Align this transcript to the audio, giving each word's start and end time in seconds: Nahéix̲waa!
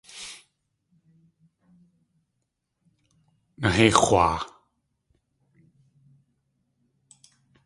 Nahéix̲waa! 3.59 4.37